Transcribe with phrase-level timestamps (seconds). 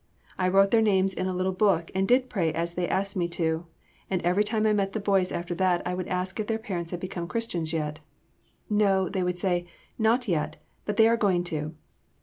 [0.39, 3.27] I wrote their names in a little book and did pray as they asked me
[3.37, 3.67] to,
[4.09, 6.89] and every time I met the boys after that I would ask if their parents
[6.89, 7.99] had become Christians yet.
[8.67, 9.67] "No," they would say,
[9.99, 11.75] "not yet, but they are going to."